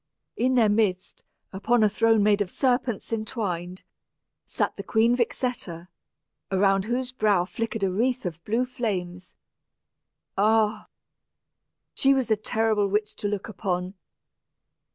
In 0.35 0.55
their 0.55 0.67
midst, 0.67 1.21
upon 1.53 1.83
a 1.83 1.87
throne 1.87 2.23
made 2.23 2.41
of 2.41 2.49
serpents 2.49 3.13
intertwined, 3.13 3.83
sat 4.47 4.75
the 4.75 4.81
Queen 4.81 5.15
Vixetta, 5.15 5.89
around 6.51 6.85
whose 6.85 7.11
brow 7.11 7.45
flickered 7.45 7.83
a 7.83 7.91
wreath 7.91 8.25
of 8.25 8.43
blue 8.43 8.65
flames. 8.65 9.35
Ah! 10.39 10.87
she 11.93 12.15
was 12.15 12.31
a 12.31 12.35
terrible 12.35 12.87
witch 12.87 13.13
to 13.17 13.27
look 13.27 13.47
upon. 13.47 13.93